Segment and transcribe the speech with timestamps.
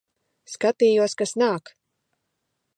[0.53, 1.73] Skatījos, kas nāk.